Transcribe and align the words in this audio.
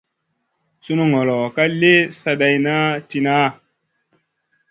Sunu 0.83 1.03
ŋolo 1.11 1.37
ka 1.55 1.63
lì 1.79 1.93
zadaina 2.19 2.75
tìnaha. 3.09 3.47